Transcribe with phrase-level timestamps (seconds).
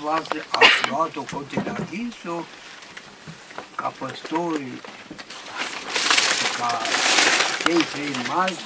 [0.00, 2.44] voastre ați luat-o cotelaghisul
[3.74, 4.72] ca păstori
[6.58, 6.78] ca
[7.64, 8.56] cei trei mari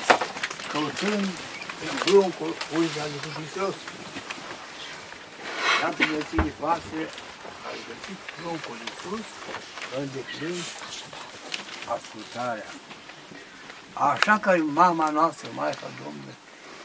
[0.72, 1.28] căutând
[1.88, 3.74] în pruncul unde a Lui Hristos.
[5.80, 7.02] Iată găsirii voastre,
[7.66, 9.26] ați găsit pruncul Iisus,
[9.98, 10.62] îndeplin
[11.96, 12.70] ascultarea.
[13.92, 16.38] Așa că mama noastră, Maica Domnului,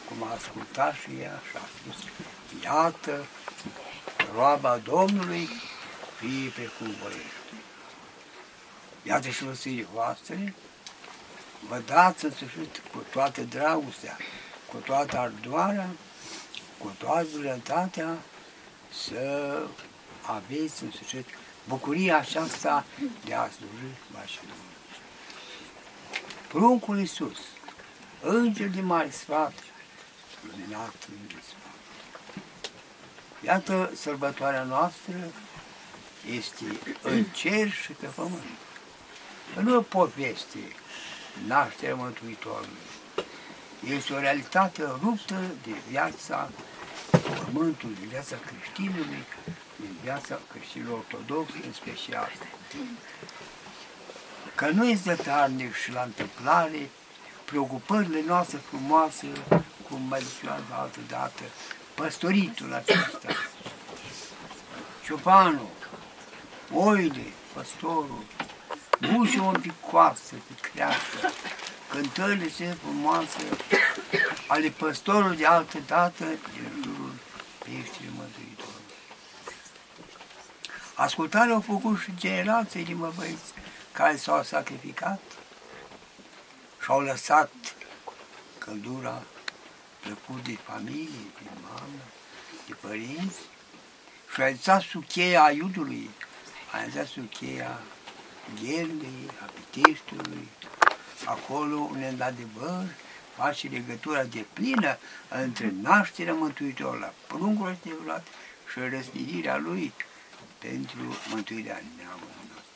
[0.07, 1.97] cum a ascultat și ea și a spus,
[2.63, 3.25] iată,
[4.33, 5.49] roaba Domnului,
[6.19, 7.53] fie pe cum voiești.
[9.03, 10.53] Iată și lăsirii voastre,
[11.67, 14.17] vă dați în sfârșit cu toată dragostea,
[14.71, 15.89] cu toată ardoarea,
[16.77, 18.17] cu toată bunătatea,
[18.91, 19.57] să
[20.21, 21.27] aveți în sfârșit
[21.67, 22.85] bucuria aceasta
[23.25, 24.67] de a sluji Mașa Domnului.
[26.47, 27.37] Pruncul Iisus,
[28.21, 29.53] Înger de mare sfat,
[30.41, 31.68] luminat Înger sfat.
[33.45, 35.15] Iată, sărbătoarea noastră
[36.37, 36.63] este
[37.01, 38.43] în cer și pe pământ.
[39.61, 40.59] Nu o poveste
[41.47, 42.87] nașterea Mântuitorului.
[43.87, 46.49] Este o realitate ruptă de viața
[47.11, 49.25] pământului, de viața creștinului,
[49.75, 52.31] din viața creștinului ortodox în special.
[54.55, 56.89] Că nu este tarnic și la întâmplare
[57.45, 59.27] preocupările noastre frumoase,
[59.89, 61.43] cum mai ziceam altă dată,
[61.99, 63.27] păstoritul acesta,
[65.05, 65.69] ciopanul,
[66.73, 68.23] oile, păstorul,
[69.11, 71.33] bușul un pic coasă, pe creasă,
[71.89, 73.37] cântările sunt frumoase
[74.47, 77.13] ale păstorului de altă dată din jurul
[77.57, 78.93] peștirii Mântuitorului.
[80.93, 83.53] Ascultarea au făcut și generații din băbăiți
[83.91, 85.21] care s-au sacrificat
[86.81, 87.51] și au lăsat
[88.57, 89.21] căldura
[90.09, 92.03] plăcut de familie, de mamă,
[92.67, 93.39] de părinți
[94.33, 96.09] și a lăsat sub cheia iudului,
[96.71, 97.79] a lăsat sub cheia
[98.61, 100.47] gherlei, a Piteștiului,
[101.25, 102.85] acolo unde, într-adevăr,
[103.35, 104.97] face legătura de plină
[105.29, 108.27] între nașterea Mântuitorului la pruncul adevărat
[108.71, 109.93] și răsnirea lui
[110.57, 112.73] pentru mântuirea neamului nostru.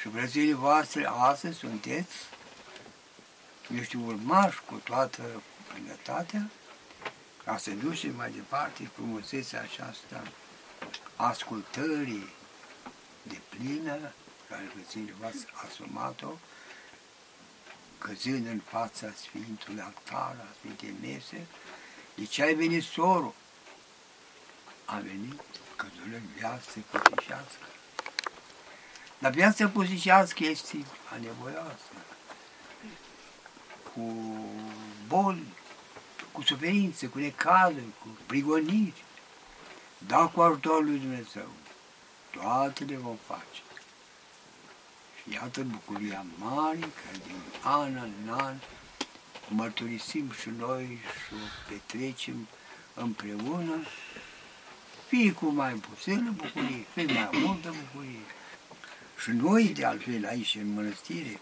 [0.00, 2.14] Și frățile voastre astăzi sunteți
[3.72, 5.22] niște urmași cu toată
[5.72, 6.50] plinătatea
[7.44, 10.22] ca să duceți mai departe frumusețea aceasta
[11.16, 12.28] ascultării
[13.22, 14.12] de plină
[14.48, 16.32] care frățile voastre asumat-o
[17.98, 21.46] căzând în fața Sfintului Altar, a Sfintei Mese,
[22.14, 23.34] de ce ai venit sorul?
[24.84, 25.40] A venit
[25.76, 27.66] căzul în viață putișească.
[29.18, 31.92] Dar viața putișească este anevoioasă,
[33.94, 34.16] cu
[35.06, 35.42] boli,
[36.32, 39.04] cu suferințe, cu necazuri, cu prigoniri.
[40.06, 41.48] Da, cu ajutorul lui Dumnezeu,
[42.30, 43.62] toate le vom face.
[45.22, 48.54] Și iată bucuria mare care din an în an
[49.48, 52.48] mărturisim și noi și o petrecem
[52.94, 53.74] împreună,
[55.08, 58.24] fie cu mai puțină bucurie, fie mai multă bucurie.
[59.22, 61.40] Și noi, de altfel, aici în mănăstire,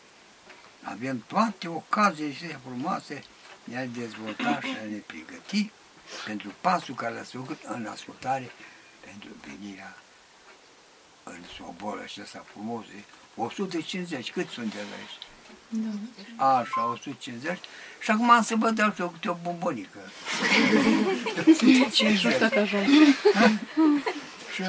[0.83, 3.23] avem toate ocaziile frumoase
[3.65, 5.71] de a dezvolta și a ne pregăti
[6.27, 8.51] pentru pasul care l-ați făcut în ascultare
[9.01, 9.97] pentru venirea
[11.23, 12.85] în sobolă și ăsta frumos,
[13.35, 15.19] 150, cât sunteți aici?
[16.37, 16.59] Da.
[16.59, 17.59] Așa, 150.
[18.01, 19.99] Și acum am să vă dau și eu câte o bombonică.
[21.53, 22.35] 150.
[24.55, 24.69] Și uh,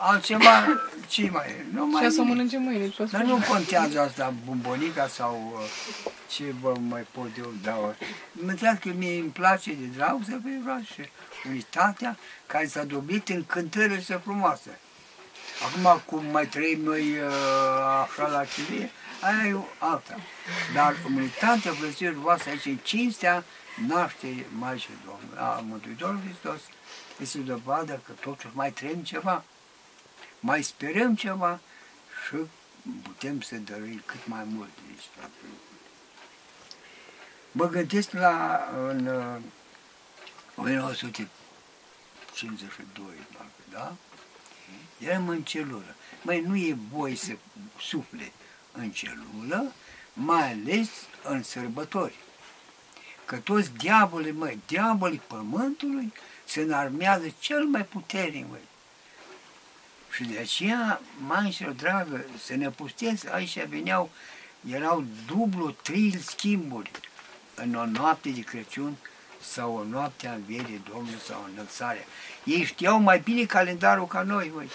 [0.00, 0.64] altceva,
[1.08, 1.64] ce mai e?
[1.72, 2.92] Nu mai și să mănânce mâine.
[3.10, 7.94] Dar nu contează asta, bombonica sau uh, ce vă mai pot eu da.
[8.32, 11.08] Mă că mie îmi place de dragoste pe vreau și
[11.48, 12.16] unitatea
[12.46, 14.78] care s-a dobit în cântările frumoase.
[15.66, 18.90] Acum, cum mai trăim noi uh, așa la chilie,
[19.20, 20.16] aia e alta.
[20.74, 23.44] Dar comunitatea plăților voastre aici, în cinstea
[23.88, 26.60] naște Maicii Domnului, a Mântuitorului Hristos,
[27.20, 29.44] este dovadă că totuși mai trăim ceva,
[30.40, 31.60] mai sperăm ceva
[32.26, 32.36] și
[33.02, 34.80] putem să dăruim cât mai mult de
[35.16, 35.32] toate
[37.52, 39.36] Mă gândesc la în uh,
[40.54, 43.06] 1952,
[43.70, 43.92] da?
[44.98, 45.94] Eram în celulă.
[46.22, 47.32] Măi, nu e voie să
[47.80, 48.32] sufle
[48.72, 49.72] în celulă,
[50.12, 50.88] mai ales
[51.22, 52.14] în sărbători.
[53.24, 56.12] Că toți diavolii, măi, diavolii pământului
[56.52, 58.68] se înarmează cel mai puternic, măi.
[60.10, 64.10] Și de aceea, maicilor dragă, să ne pustesc, aici veneau,
[64.70, 66.90] erau dublu, trei schimburi
[67.54, 68.96] în o noapte de Crăciun,
[69.40, 72.04] sau o noapte a învierii Domnului sau înălțarea.
[72.44, 74.68] Ei știau mai bine calendarul ca noi, măi.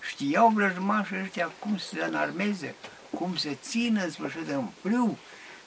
[0.00, 2.74] Știau vrăjmașii ăștia cum să se înarmeze,
[3.10, 5.18] cum să țină în sfârșit în frâu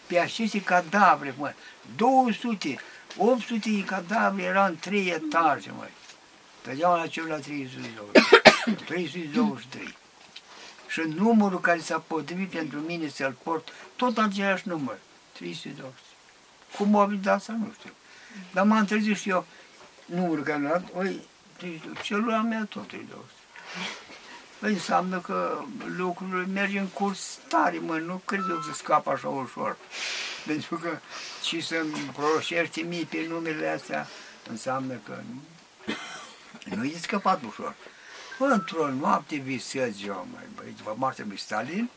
[0.07, 1.53] pe aceste cadavre, mă.
[1.95, 2.79] 200,
[3.17, 5.91] 800 de cadavre erau în trei etaje, măi.
[6.61, 8.75] Tăgeau la cel la 323.
[8.85, 9.95] 323.
[10.87, 14.97] Și numărul care s-a potrivit pentru mine să-l port, tot același număr,
[15.33, 15.93] 320.
[16.77, 17.91] Cum o dat asta, nu știu.
[18.53, 19.45] Dar m-am trezit și eu
[20.05, 21.21] numărul care l-a dat, oi,
[22.01, 23.25] celula mea tot 320.
[24.59, 25.63] Păi înseamnă că
[25.97, 29.77] lucrurile merg în curs tare, mă, nu cred eu să scap așa ușor.
[30.45, 30.97] Pentru că
[31.43, 34.07] și să-mi proroșește mie pe numele astea,
[34.49, 35.41] înseamnă că nu,
[36.75, 37.75] nu e scăpat ușor.
[38.39, 41.89] Într-o noapte visez eu, mai băi, Martin Stalin,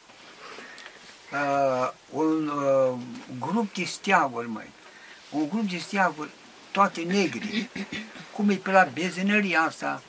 [1.32, 2.98] uh, un uh,
[3.38, 4.70] grup de steaguri, mai,
[5.30, 6.30] un grup de steaguri,
[6.70, 7.70] toate negri,
[8.32, 10.02] cum e pe la bezenăria asta,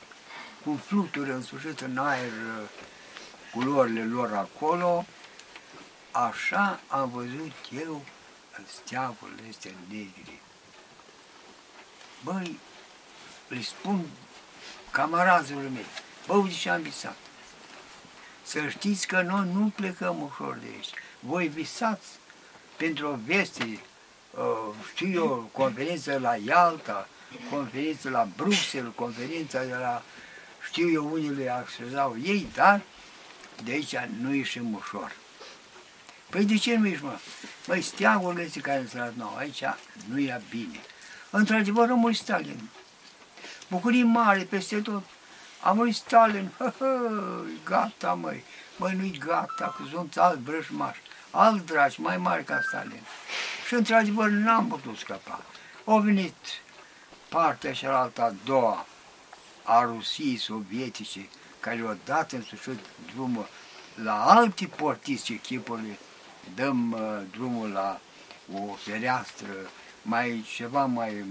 [0.64, 2.68] cu fluturi în sfârșit în aer, uh,
[3.52, 5.06] culorile lor acolo,
[6.10, 7.52] așa am văzut
[7.84, 8.04] eu
[8.66, 10.40] steagurile astea negri.
[12.24, 12.58] Băi,
[13.48, 14.06] le spun
[14.90, 15.86] camarazilor mei,
[16.26, 17.16] bă, uite ce am visat.
[18.42, 20.90] Să știți că noi nu plecăm ușor de aici.
[21.20, 22.06] Voi visați
[22.76, 23.80] pentru o veste,
[24.30, 27.08] uh, știu eu, conferință la Ialta,
[27.50, 30.02] conferință la Bruxelles, conferința de la,
[30.68, 32.80] știu eu, unii le accesau ei, dar
[33.64, 35.12] de aici nu ieșim ușor.
[36.30, 37.18] Păi de ce nu ești, mă?
[37.68, 39.62] Măi, steagurile care sunt nou, aici
[40.08, 40.80] nu e bine.
[41.30, 42.68] Într-adevăr, rămâi Stalin.
[43.68, 45.02] Bucurii mari peste tot.
[45.60, 47.10] A murit Stalin, hă, hă,
[47.64, 48.44] gata, măi.
[48.76, 50.96] Măi, nu-i gata, că sunt alt brășmaș,
[51.30, 53.02] alt dragi, mai mari ca Stalin.
[53.66, 55.42] Și într-adevăr n-am putut scăpa.
[55.84, 56.36] Au venit
[57.28, 58.86] partea cealaltă a doua
[59.62, 61.28] a Rusiei sovietice,
[61.60, 62.78] care au dat în sfârșit
[63.12, 63.48] drumul
[63.94, 65.98] la alte portiți echipurile
[66.54, 68.00] dăm uh, drumul la
[68.54, 69.52] o fereastră
[70.02, 71.24] mai ceva mai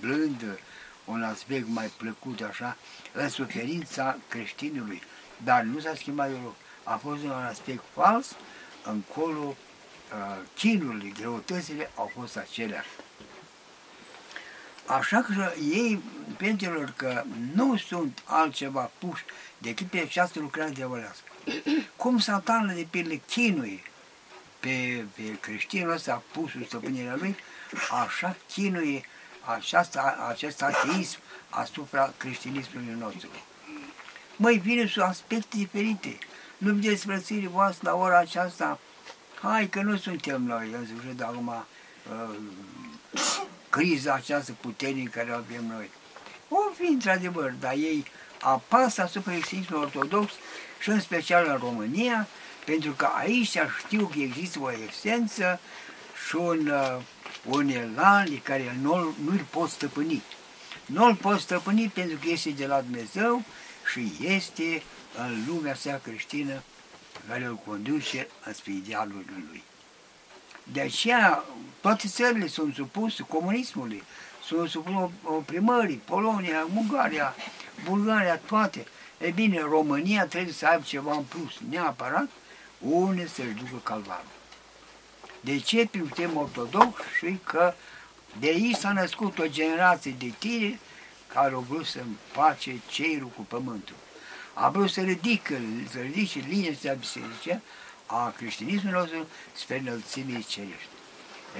[0.00, 0.58] blândă,
[1.04, 2.76] un aspect mai plăcut așa,
[3.12, 5.02] în suferința creștinului.
[5.44, 6.54] Dar nu s-a schimbat deloc.
[6.82, 8.36] A fost un aspect fals,
[8.82, 12.88] încolo uh, chinurile, greutățile au fost aceleași.
[14.86, 16.02] Așa că ei,
[16.36, 17.22] pentru că
[17.54, 19.24] nu sunt altceva puși
[19.58, 21.28] decât pe această lucrare diavolească.
[21.96, 23.82] Cum satanul de pildă chinuie
[24.64, 27.36] pe, pe creștinul ăsta pus în stăpânirea lui,
[28.04, 29.04] așa chinuie
[29.56, 31.18] aceasta, acest ateism
[31.48, 33.28] asupra creștinismului nostru.
[34.36, 36.18] Măi, vine sub aspecte diferite.
[36.58, 38.78] Nu vedeți frățirii voastre la ora aceasta,
[39.40, 42.36] hai că nu suntem noi, în sfârșit, acum, uh,
[43.68, 45.90] criza această puternică care o avem noi.
[46.48, 48.04] O fi într-adevăr, dar ei
[48.40, 50.32] apasă asupra creștinismului ortodox
[50.80, 52.28] și în special în România,
[52.64, 55.60] pentru că aici știu că există o esență
[56.28, 57.00] și un, uh,
[57.44, 60.22] un elan care nu, nu-l pot stăpâni.
[60.86, 63.42] Nu-l pot stăpâni pentru că este de la Dumnezeu
[63.92, 64.82] și este
[65.16, 66.62] în lumea asta creștină
[67.28, 69.62] care îl conduce spre idealul lui.
[70.72, 71.44] De aceea
[71.80, 74.02] toate țările sunt supuse comunismului,
[74.44, 77.34] sunt supuse oprimării, Polonia, Ungaria,
[77.84, 78.86] Bulgaria, toate.
[79.18, 82.28] E bine, România trebuie să aibă ceva în plus, neapărat,
[82.78, 84.32] unde să-și ducă calvarul.
[85.40, 87.74] De ce suntem ortodox și că
[88.38, 90.78] de aici s-a născut o generație de tine
[91.26, 93.94] care au vrut să împace cerul cu pământul.
[94.54, 95.54] A vrut să ridică,
[95.90, 97.60] să ridice linia biserică
[98.06, 100.88] a creștinismului nostru spre înălțimii cerești.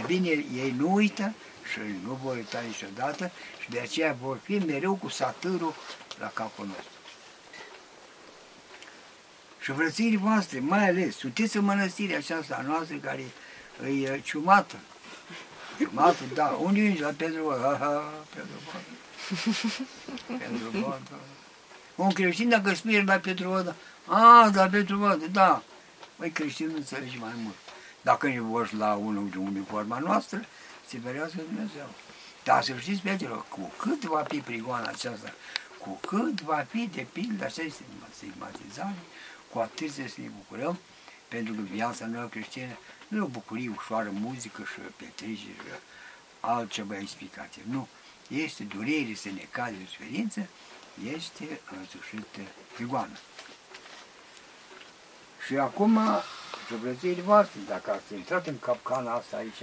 [0.00, 1.34] E bine, ei nu uită
[1.72, 3.30] și nu vor uita niciodată
[3.62, 5.74] și de aceea vor fi mereu cu satârul
[6.18, 6.93] la capul nostru
[9.64, 13.24] și frățirii voastre, mai ales, sunteți în mănăstirea aceasta a noastră care
[14.02, 14.76] e ciumată.
[15.78, 16.46] Ciumată, da.
[16.46, 17.00] Unde ești?
[17.00, 17.66] La Pedro Vodă.
[17.66, 20.38] Aha, Pedro Vodă.
[20.38, 21.20] Pedro Vodă.
[21.94, 25.62] Un creștin dacă spune la Pedro Vodă, a, da, Pedro Vodă, da.
[26.16, 27.54] Măi, creștinul înțelege mai mult.
[28.02, 30.44] Dacă ne vor la unul de uniforma noastră,
[30.88, 31.88] se ferească Dumnezeu.
[32.44, 35.32] Dar să știți, prietenilor, cu cât va fi prigoana aceasta,
[35.78, 37.62] cu cât va fi de pildă așa
[38.10, 38.94] stigmatizare,
[39.54, 40.78] cu atât să ne bucurăm,
[41.28, 42.76] pentru că viața noastră creștină
[43.08, 45.48] nu e o bucurie ușoară, muzică și petrecere și
[46.40, 47.62] altceva explicație.
[47.70, 47.88] Nu.
[48.28, 50.48] Este durere, este necaz, de suferință,
[51.14, 52.40] este însușită
[52.74, 53.18] prigoană.
[55.46, 55.98] Și acum,
[56.68, 59.62] sobrățiile voastre, dacă ați intrat în capcana asta aici,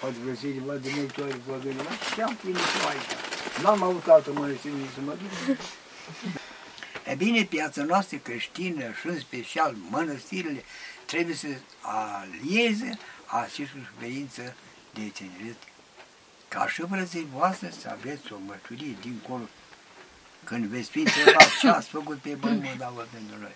[0.00, 3.62] poate găsiri, văd de multe ori, vă gândiți, și am primit eu aici.
[3.62, 5.58] N-am avut altă mănăstire nici să mă duc.
[7.06, 10.64] E bine, piața noastră creștină și în special mănăstirile
[11.04, 11.46] trebuie să
[11.80, 13.62] alieze această
[13.94, 14.54] suferință
[14.94, 15.56] de tineret.
[16.48, 19.48] Ca și frății voastre să aveți o mărturie dincolo.
[20.44, 23.54] Când veți fi întrebat ce ați făcut pe pământ, dar pentru noi.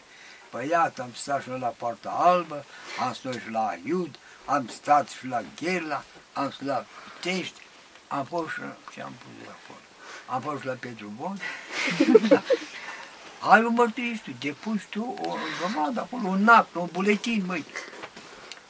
[0.51, 2.65] Păi iată, am stat și la Poarta Albă,
[3.01, 6.87] am stat și la Iud, am stat și la Gherla, am stat la
[7.21, 7.61] Tești,
[8.09, 8.61] am fost și
[8.93, 9.81] ce am pus de acolo.
[10.27, 11.39] Am fost și la Petru Bon.
[13.41, 17.65] Ai un mărturistul, depui tu o grămadă acolo, un act, un buletin, măi.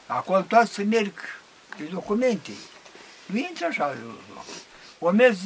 [0.06, 1.12] Acolo toate să merg
[1.76, 2.52] pe documente.
[3.26, 3.96] Nu intră așa.
[4.98, 5.38] O mers,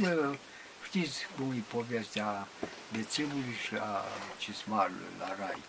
[0.85, 2.47] știți cum e povestea
[2.93, 4.05] bețivului și a
[4.39, 5.63] cismarului la rai.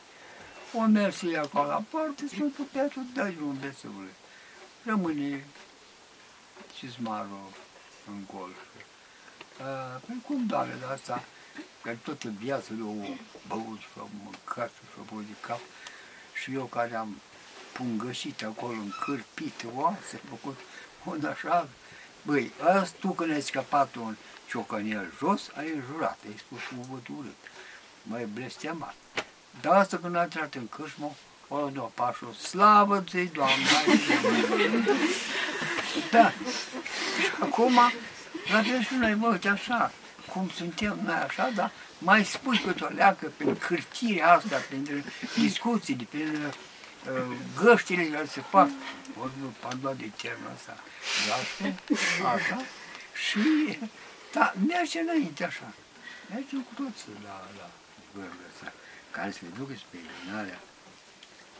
[0.73, 4.13] O mers ei acolo la parte, Sfântul Petru dă un bețivului.
[4.85, 5.45] Rămâne
[6.77, 7.49] cismarul
[8.07, 8.51] în gol.
[10.05, 11.23] Păi cum, doamne, de asta?
[11.81, 13.17] Că toată viața eu
[13.47, 15.59] băut și am mâncat și am băut de cap.
[16.33, 17.21] Și eu care am
[17.71, 20.59] pungășit acolo în cârpite, oase, făcut
[21.03, 21.67] un așa.
[22.21, 24.15] Băi, asta tu când ai scăpat un
[24.49, 27.35] ciocănel jos, ai jurat, ai spus cuvânt urât.
[28.03, 28.95] Mai blestemat.
[29.61, 31.15] Dar asta când a intrat în cârșmă,
[31.47, 33.55] o doua pașul, slavă ți Doamne!
[36.11, 36.29] da.
[36.29, 37.79] Și acum,
[38.51, 39.91] la și noi, mă, uite așa,
[40.31, 45.03] cum suntem noi așa, dar mai spui câte o leacă prin cârtirea asta, prin
[45.35, 48.69] discuțiile, prin uh, găștile care se fac,
[49.17, 50.77] vorbim pardon de termenul ăsta,
[51.27, 52.61] da, așa,
[53.27, 53.77] și,
[54.33, 55.73] da, merge înainte așa,
[56.29, 57.69] mergem cu toți la, la
[58.13, 58.73] gândul ăsta,
[59.11, 60.59] care se ducă spre eliminarea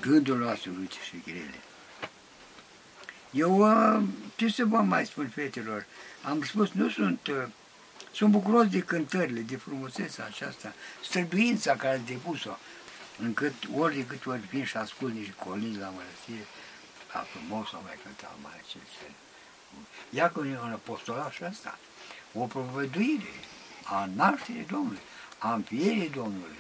[0.02, 1.60] gândurilor noastre luce și grele.
[3.32, 4.04] Eu, uh,
[4.36, 5.86] ce să vă mai spun, fetelor,
[6.24, 7.44] am spus, nu sunt uh,
[8.14, 12.58] sunt bucuros de cântările, de frumusețea aceasta, străduința care a depus-o,
[13.20, 16.48] încât ori de câte ori vin și ascult niște colini la mărăsire,
[17.14, 19.06] la frumos o mai cânta mai aceste.
[20.10, 21.78] Ia că e un apostolat și asta,
[22.34, 23.34] o proveduire
[23.84, 25.02] a nașterii Domnului,
[25.38, 26.58] a înfierii Domnului,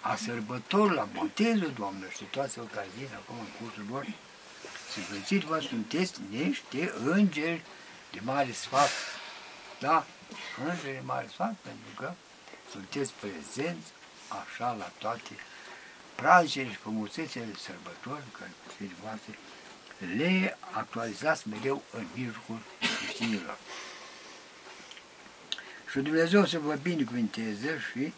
[0.00, 4.06] a sărbători la botezul Domnului și toate ocaziile acum în cursul lor.
[4.90, 7.62] Sfințiți vă sunteți niște îngeri
[8.12, 8.90] de mare sfat,
[9.80, 10.06] da?
[10.68, 12.12] Îngerii mari sfat, pentru că
[12.70, 13.88] sunteți prezenți
[14.28, 15.34] așa la toate
[16.14, 19.38] praznicele și frumusețele sărbători care Sfinții voastre
[20.16, 22.58] le actualizați mereu în mijlocul
[22.98, 23.56] creștinilor.
[25.90, 28.12] Și Dumnezeu să vă binecuvinteze și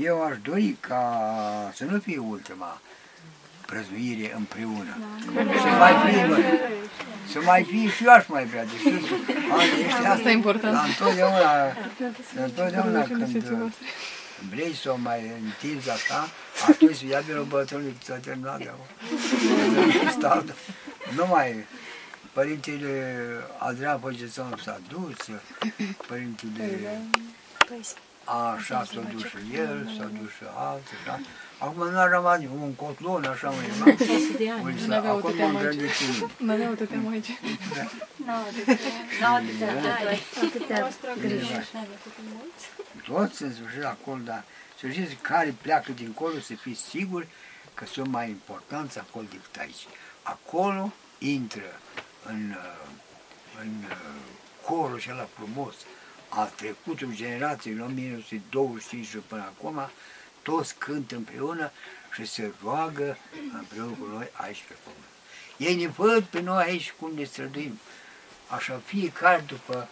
[0.00, 2.80] eu aș dori ca să nu fie ultima
[3.72, 4.94] prăznuire împreună.
[5.34, 5.42] Da.
[5.60, 6.26] Să mai fie,
[7.32, 8.64] să mai fie și eu aș mai vrea.
[8.64, 10.72] Deci, Asta e important.
[10.74, 11.64] La întotdeauna,
[12.36, 13.44] la întotdeauna când
[14.50, 16.28] vrei să o mai întinzi așa,
[16.68, 20.42] atunci ia bine o bătrână că ți-a terminat de acolo.
[21.16, 21.64] Nu mai
[22.32, 23.16] Părintele
[23.58, 25.36] Adrian Păgețon s-a dus,
[26.06, 27.00] Părintele
[28.24, 31.18] Așa s-a dus și el, s-a dus și alții, da?
[31.62, 33.96] Acum nu a rămas un cotlon, așa mai era.
[33.96, 36.02] 6 de ani, nu aveau atâtea mai aici.
[36.36, 37.38] Nu aveau atâtea mai aici.
[38.16, 38.46] Nu aveau
[40.86, 41.52] atâtea griji.
[43.04, 44.44] Toți în sfârșit acolo, dar
[44.80, 47.26] să știți care pleacă dincolo să fii sigur
[47.74, 49.86] că sunt mai importanți acolo decât aici.
[50.22, 51.80] Acolo intră
[52.26, 52.54] în,
[53.60, 53.70] în
[54.66, 55.74] corul acela frumos,
[56.28, 59.80] a trecutului generației în 1925 și până acum,
[60.42, 61.70] toți cântă împreună
[62.14, 63.18] și se roagă
[63.58, 65.04] împreună cu noi aici pe pământ.
[65.56, 67.78] Ei ne văd pe noi aici cum ne străduim.
[68.48, 69.88] Așa fiecare după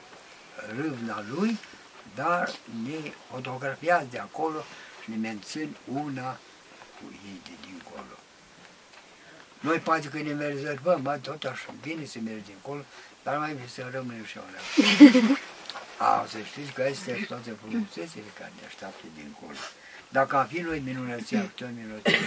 [0.77, 1.59] râvna lui,
[2.15, 2.51] dar
[2.85, 4.65] ne fotografiază de acolo
[5.03, 6.39] și ne mențin una
[6.97, 8.17] cu ei de dincolo.
[9.61, 12.85] Noi poate că ne rezervăm, bă, tot așa, bine să mergem dincolo,
[13.23, 14.61] dar mai bine să rămânem și alea.
[15.99, 19.59] A, să știți că astea sunt toate frumusețele care ne așteaptă dincolo.
[20.13, 22.19] Dacă am fi noi minunăția, tot minunăția,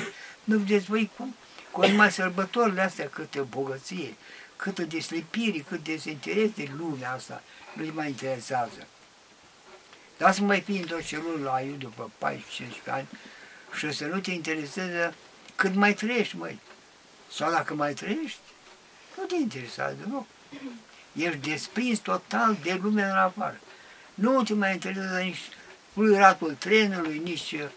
[0.44, 1.36] nu vedeți voi cum?
[1.72, 4.16] Cu numai sărbătorile astea, câtă bogăție,
[4.56, 8.88] câtă deslipire, cât dezinteres de lumea asta, nu-i mai interesează.
[10.18, 12.34] Dar să mai fii într-o celulă la eu după 14-15
[12.86, 13.08] ani
[13.78, 15.14] și să nu te intereseze
[15.56, 16.60] cât mai trăiești, măi.
[17.32, 18.40] Sau dacă mai trăiești,
[19.18, 20.28] nu te interesează nu?
[21.14, 23.60] Ești desprins total de lumea în afară.
[24.14, 25.50] Nu te mai interesează nici
[25.94, 27.70] fluieratul trenului, nici uh,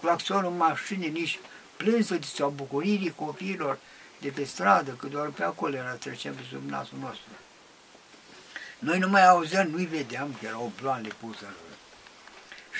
[0.00, 1.38] claxonul mașinii, nici
[1.76, 3.78] plânsul sau bucuririi copiilor
[4.20, 7.30] de pe stradă, că doar pe acolo era trecem pe sub nasul nostru.
[8.78, 11.78] Noi nu mai auzeam, nu-i vedeam, că erau ploane puse în rând.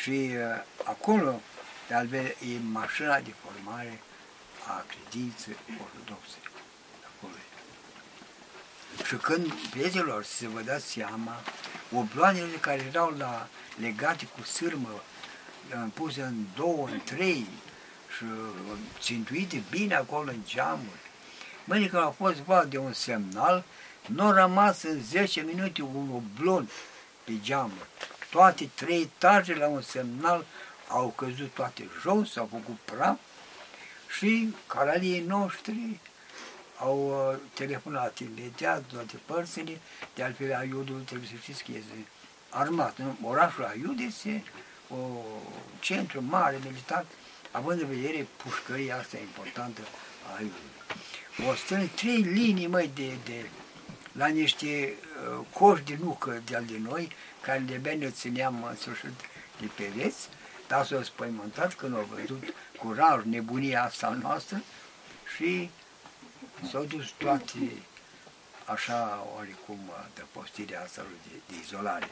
[0.02, 1.40] Și uh, acolo,
[1.88, 4.00] de altfel, e mașina de formare
[4.66, 6.36] a credinței ortodoxe.
[7.10, 9.04] Acolo e.
[9.04, 11.42] Și când, prietenilor, să vă dați seama,
[11.94, 13.46] obloanele care erau la,
[13.80, 15.02] legate cu sârmă,
[15.94, 17.46] puse în două, în trei
[18.16, 21.08] și uh, țintuite bine acolo în geamuri.
[21.64, 23.64] Mâine când a fost vorba de un semnal,
[24.06, 26.68] nu a rămas în 10 minute un oblon
[27.24, 27.88] pe geamuri.
[28.30, 30.44] Toate trei etaje la un semnal
[30.88, 33.18] au căzut toate jos, s-au făcut praf
[34.18, 36.00] și caralii noștri
[36.80, 39.78] au uh, telefonat imediat toate părțile,
[40.14, 42.06] de altfel Aiudul trebuie să știți că este
[42.48, 42.98] armat.
[42.98, 43.16] Nu?
[43.22, 44.44] Orașul Aiud este
[44.88, 44.96] o
[45.80, 47.04] centru mare militar,
[47.50, 49.80] având în vedere pușcăria asta importantă
[50.26, 50.70] a Aiudului.
[51.50, 53.46] O strâng trei linii, mai de, de
[54.12, 54.94] la niște
[55.38, 57.08] uh, coși de nucă de al de noi,
[57.40, 59.12] care de bine ne țineam în sfârșit
[59.60, 60.28] de pereți,
[60.68, 62.42] dar s-au spăimântat când au văzut
[62.78, 64.62] curaj, nebunia asta noastră
[65.36, 65.70] și
[66.70, 67.72] s-au dus toate
[68.64, 69.78] așa oricum
[70.14, 72.10] de postirea asta de, de izolare.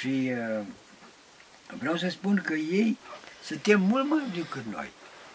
[0.00, 0.64] Și uh,
[1.78, 2.98] vreau să spun că ei
[3.42, 4.90] se tem mult mai decât noi.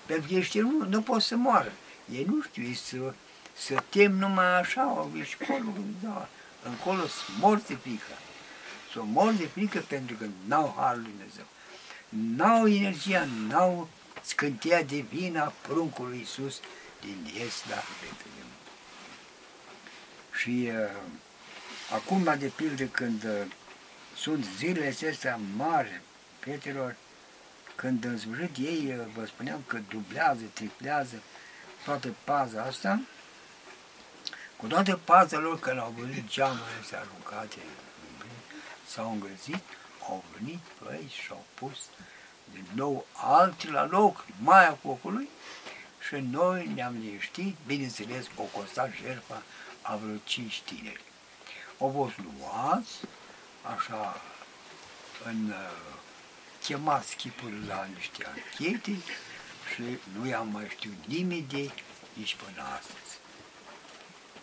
[0.06, 1.72] Pentru că ei știu, nu, nu pot să moară.
[2.12, 3.14] Ei nu știu, ei să,
[3.58, 5.72] să tem numai așa, ești acolo,
[6.04, 6.28] da,
[6.64, 8.14] încolo sunt morți de frică.
[8.92, 11.46] Sunt morți de frică pentru că n-au Harul Lui Dumnezeu.
[12.10, 13.90] N-au energia, n-au
[14.22, 16.60] scânteia divină a pruncului Iisus
[17.04, 18.50] din Iesda Betlehem.
[20.40, 21.02] Și uh,
[21.94, 23.46] acum, de pildă, când uh,
[24.16, 26.02] sunt zilele acestea mari,
[26.40, 26.96] prietenilor,
[27.76, 31.22] când în sfârșit ei, uh, vă spuneam că dublează, triplează
[31.84, 33.00] toată paza asta,
[34.56, 37.58] cu toată paza lor, când au văzut geamurile se aruncate,
[38.88, 39.64] s-au îngrăzit,
[40.00, 41.78] au venit păi și au pus
[42.52, 45.30] din nou alții la loc, mai a focului,
[46.14, 49.44] și noi ne-am liniștit, bineînțeles, o costat jertfa
[49.82, 51.02] a vreo cinci tineri.
[51.80, 52.92] Au fost luați,
[53.76, 54.22] așa,
[55.26, 55.56] în uh,
[56.64, 58.98] chemați chipul la niște anchete
[59.74, 59.84] și
[60.18, 61.72] nu i-am mai știut nimeni de
[62.14, 63.18] nici până astăzi.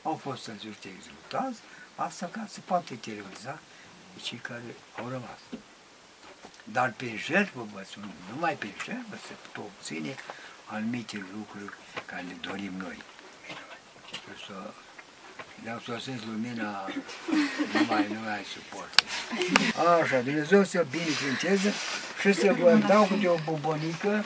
[0.03, 1.59] Au fost în zi executați,
[1.95, 3.59] asta ca să poată teroriza
[4.23, 5.41] cei care au rămas.
[6.65, 10.15] Dar pe jertfă, vă spun, numai pe jertfă se pot obține
[10.73, 11.75] anumite lucruri
[12.07, 12.99] care le dorim noi.
[14.07, 14.73] Și să
[15.65, 16.89] le-am sosesc lumina,
[17.73, 19.05] nu mai, nu mai suport.
[20.01, 21.73] Așa, Dumnezeu să binecuvânteze
[22.21, 24.25] și să vă dau câte o bubonică